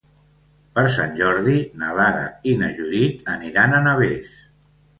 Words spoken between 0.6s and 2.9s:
Per Sant Jordi na Lara i na